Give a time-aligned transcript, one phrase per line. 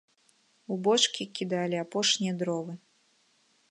[0.75, 2.73] У бочкі кідалі апошнія дровы.